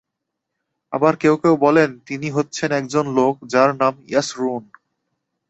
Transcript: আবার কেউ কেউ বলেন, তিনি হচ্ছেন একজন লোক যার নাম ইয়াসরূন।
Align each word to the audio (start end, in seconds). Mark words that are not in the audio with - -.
আবার 0.93 1.13
কেউ 1.15 1.35
কেউ 1.37 1.53
বলেন, 1.57 1.89
তিনি 1.99 2.27
হচ্ছেন 2.29 2.69
একজন 2.71 3.05
লোক 3.15 3.35
যার 3.45 3.69
নাম 3.75 3.93
ইয়াসরূন। 4.07 4.63